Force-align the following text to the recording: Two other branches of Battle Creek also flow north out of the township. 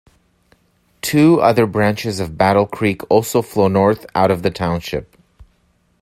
Two 1.03 1.39
other 1.41 1.67
branches 1.67 2.19
of 2.19 2.35
Battle 2.35 2.65
Creek 2.65 3.01
also 3.07 3.43
flow 3.43 3.67
north 3.67 4.03
out 4.15 4.31
of 4.31 4.41
the 4.41 4.49
township. 4.49 5.15